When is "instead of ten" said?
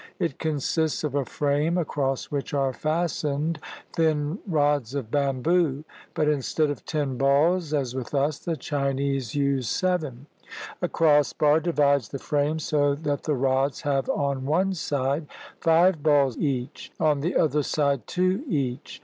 6.27-7.19